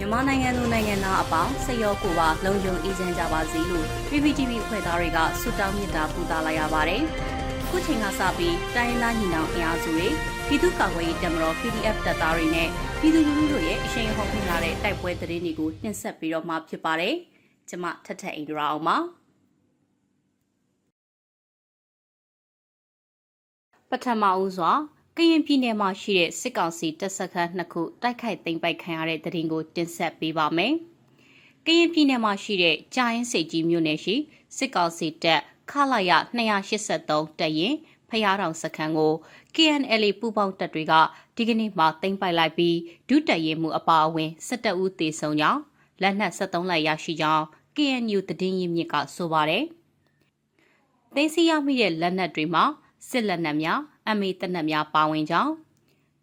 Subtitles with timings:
[0.00, 7.02] မြန်မာနိုင်ငံသူနိုင်ငံသားအပေါင်းစိတ်ရောကိုယ်ပါလုံခြုံအေးချမ်းကြပါစေလို့ PPTV ဖွဲ့သားတွေကဆုတောင်းမေတ္တာပို့သလာရပါတယ်။
[7.68, 10.08] ခုချိန်ကစပြီးတိုင်းရင်းသားညီနောင်အင်အားစုတွေ
[10.46, 12.68] ပြည်သူ့ကာကွယ်ရေးတပ်မတော် PDF တပ်သားတွေနဲ့
[13.00, 17.14] ပြည်သူလူထုတို့ရဲ့အရှိန်ဟုန်ခွင့်လာတဲ့တိုက်ပွဲသတင်းတွေကိုနှင်ဆက်ပြီးတော့မှဖြစ်ပါတယ်။
[17.68, 18.96] ကျွန်မထထအိန္ဒရာအောင်ပါ။
[23.90, 24.72] ပထမဦးစွာ
[25.20, 30.74] ကရင်ပြည်နယ်မှာရှိတဲ့စစ်ကောင်စီတပ်စခန်းနှစ်ခုတိုက်ခိုက်သိမ်းပိုက်ခံရတဲ့တဲ့ရင်ကိုတင်ဆက်ပေးပါမယ်။
[31.66, 34.14] ကရင်ပြည်နယ်မှာရှိတဲ့ကြာရင်စိတ်ကြီးမြို့နယ်ရှိ
[34.56, 37.74] စစ်ကောင်စီတပ်ခလာရ283တပ်ရင်
[38.10, 39.14] ဖျားတောင်စခန်းကို
[39.54, 40.94] KNL ပူးပေါင်းတပ်တွေက
[41.36, 42.76] ဒီကနေ့မှသိမ်းပိုက်လိုက်ပြီး
[43.08, 45.60] ဒုတပ်ရင်မှုအပါအဝင်17ဦးသေဆုံးကြောင်း
[46.02, 47.44] လက်နက်73လက်ရရှိကြောင်း
[47.76, 49.64] KNU တည်င်းရင်မြစ်ကဆိုပါတယ်။
[51.14, 52.64] သိမ်းဆည်းရမိတဲ့လက်နက်တွေမှာ
[53.08, 55.52] စစ်လက်နက်များ အမေတနက်များပါဝင်ကြောင်း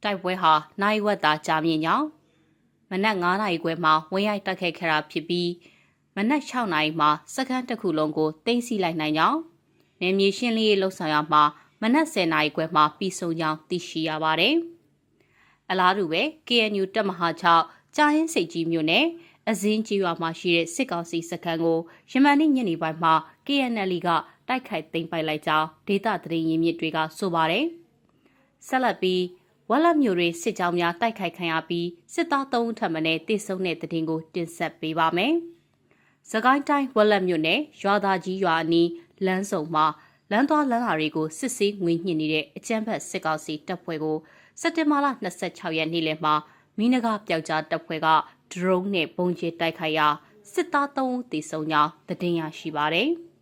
[0.03, 2.05] တိုက်ပွဲဟာနိုင်ဝက်သာကြာမြင့်ကြောင်း
[2.89, 5.49] မနက်9နာရီခွဲမှာဝင်းရိုက်တက်ခဲ့ခဲ့တာဖြစ်ပြီး
[6.15, 9.39] မနက်6နာရီမှာစက္ကန့်တစ်ခုလုံးကိုတင်းစီလိုက်နိုင်ကြောင်း
[10.01, 11.43] နေမြေရှင်းလင်းရေးလှုပ်ဆောင်ရမှာ
[11.81, 14.55] မနက်10နာရီခွဲမှာပြီးဆုံးကြောင်းသိရှိရပါတယ်။
[15.69, 19.05] အလားတူပဲ KNU တပ်မဟာ6ကြာရင်စိတ်ကြီးမြို့နယ်
[19.49, 21.79] အစင်းကြီးရွာမှာရှိတဲ့စစ်ကောင်စီစခန်းကို
[22.11, 23.13] ရမန်နေ့ညနေပိုင်းမှာ
[23.47, 24.09] KNL က
[24.47, 27.65] တိုက်ခိုက်သိမ်းပိုက်လိုက်ကြောင်းဒေသသတင်းရင်းမြစ်တွေကဆိုပါတယ်။
[28.67, 29.23] ဆက်လက်ပြီး
[29.69, 35.33] ဝက်လက်မျိုးတွေစစ်ကြောင်းများတိုက်ခိုက်ခံရပြီးစစ်သား၃ဦးထပ်မံနဲ့တိစုံတဲ့သတင်းကိုတင်ဆက်ပေးပါမယ်။
[36.31, 38.89] စကိုင်းတိုင်းဝက်လက်မျိုးနဲ့ရွာသားကြီးရွာအနီး
[39.25, 39.85] လမ်းစုံမှာ
[40.31, 44.17] လမ်းသွားလမ်းလာတွေကိုစစ်ဆေးငွေညှစ်နေတဲ့အကြမ်းဖက်စစ်ကောင်စီတပ်ဖွဲ့ကို
[44.61, 45.07] စက်တင်ဘာလ
[45.43, 46.33] 26ရက်နေ့လယ်မှာ
[46.77, 48.07] မီးနဂပျောက်ကြားတပ်ဖွဲ့က
[48.51, 50.07] ဒရုန်းနဲ့ပုံကျဲတိုက်ခိုက်ရာ
[50.53, 53.09] စစ်သား3ဦးသေဆုံးကြောင်းသတင်းရရှိပါတယ်။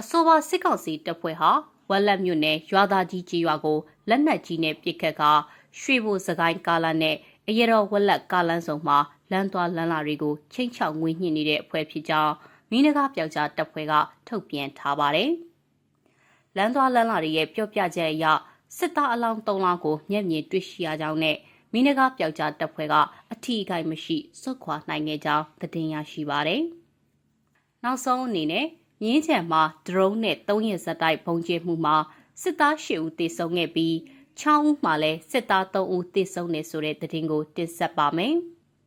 [0.00, 1.50] အဆိုပါစစ်ကောင်စီတပ်ဖွဲ့ဟာ
[1.90, 5.22] ဝက်လက်မြို့နယ်ရွာသားကြီးကြီးရွာကိုလက်နက်ကြီးနဲ့ပစ်ခတ်က
[5.80, 7.16] ရွှေဘိုစကိုင်းကားလမ်းနဲ့
[7.48, 8.98] အရတော်ဝက်လက်ကားလမ်းဆောင်မှာ
[9.30, 12.32] လမ်းသွားလမ်းလာတွေကိုချိန်ချောက်ငွေညှစ်နေတဲ့အဖွဲ့ဖြစ်ကြောင်း
[12.70, 13.94] မိနဂပျောက်ကြားတပ်ဖွဲ့က
[14.28, 15.30] ထုတ်ပြန်ထားပါတယ်။
[16.56, 18.24] လမ်းသွားလမ်းလာတွေရဲ့ပြောပြချက်အရ
[18.78, 21.36] စစ်သားအလောင်း၃လောင်းကိုမျက်မြင်တွေ့ရှိရကြောင်းနဲ့
[21.72, 22.94] မိနဂပျောက်ကြားတပ်ဖွဲ့က
[23.32, 26.62] အထီးအခိုက်မရှိစွတ်ခွာနိုင်ခဲ့ကြောင်းသတင်းရရှိပါတယ်။
[27.84, 28.66] နောက်ဆုံးအနေနဲ့
[29.02, 31.96] မြင်းချံမှာဒရုန်းနဲ့၃ရက်ဇက်တိုက်ပုံကျဲမှုမှာ
[32.42, 33.94] စစ်သား၈ဦးသေဆုံးခဲ့ပြီး
[34.40, 38.34] 6ဦးမှာလည်းစစ်သား3ဦးသေဆုံးနေဆိုတဲ့သတင်းကိုတင်ဆက်ပါမယ်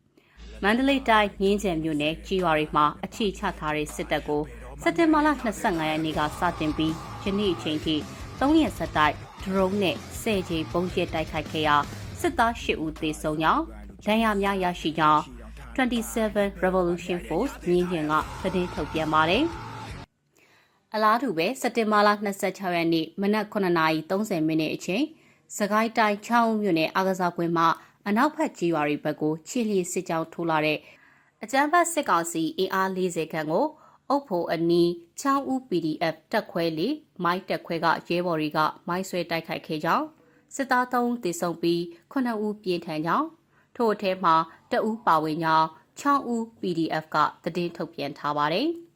[0.64, 4.44] ။မန္တလေးတိုင်းမြင်းချံမြို့နယ်ကြီးရွာတွေမှာအခြေချထားတဲ့စစ်တပ်ကို
[4.82, 5.28] စက်တင်ဘာလ
[5.60, 6.94] 25ရက်နေ့ကစတင်ပြီး
[7.24, 7.96] ယနေ့အချိန်ထိ
[8.40, 11.76] 3ရက်ဇက်တိုက်ဒရုန်းနဲ့ဆယ်ကြီးပုံကျဲတိုက်ခိုက်ခဲ့ရာ
[12.20, 13.64] စစ်သား၈ဦးသေဆုံးကြောင်း
[14.06, 15.22] ဒဏ်ရာများရရှိကြောင်း
[15.76, 19.46] 27 Revolution Force မြင်းကျင်ကသတင်းထုတ်ပြန်ပါတယ်။
[20.96, 22.09] အလားတူပဲစက်တင်ဘာလ
[22.44, 25.03] 26ရက်နေ့မနက်9:30မိနစ်အချိန်
[25.57, 27.68] စကိုင်းတိုင်းချောင်းမြို့နယ်အာကစားကွင်းမှာ
[28.07, 30.80] အနောက်ဘက်ကြီးရွာတွေဘက်ကိုခြေလျစ်စစ်ကြောင်းထိုးလာတဲ့
[31.44, 33.66] အကြမ်းဖက်စစ်ကောင်စီအင်အား40ခန့်ကို
[34.09, 34.91] အုပ်ဖို့အနီး
[35.22, 40.06] ချောင်းဦး PDF တက်ခွဲလေးမိုက်တက်ခွဲကရဲဘော်တွေကမိုင်းဆွဲတိုက်ခိုက်ခဲ့ကြောင်း
[40.56, 41.80] စစ်သား3ဦးသေဆုံးပြီး
[42.12, 43.28] 9ဦးပြင်းထန်ကြောင်း
[43.75, 44.35] ထို့အထဲမှာ
[44.72, 45.68] တအူးပါဝင်ကြောင်း
[46.01, 48.69] 6ဦး PDF ကသတင်းထုတ်ပြန်ထားပါတယ်။